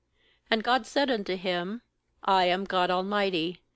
"And 0.49 0.63
God 0.63 0.87
said 0.87 1.11
unto 1.11 1.35
him: 1.35 1.83
'I 2.23 2.45
am 2.45 2.63
God 2.65 2.89
Al 2.89 3.03
mighty. 3.03 3.61